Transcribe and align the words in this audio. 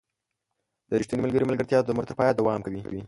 •د 0.89 0.91
ریښتوني 0.99 1.21
ملګري 1.23 1.45
ملګرتیا 1.47 1.79
د 1.81 1.87
عمر 1.93 2.03
تر 2.09 2.15
پایه 2.19 2.33
دوام 2.35 2.59
کوي. 2.65 2.81